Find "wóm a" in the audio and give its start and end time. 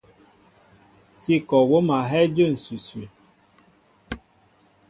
1.69-1.99